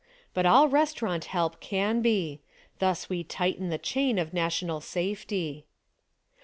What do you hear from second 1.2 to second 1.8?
help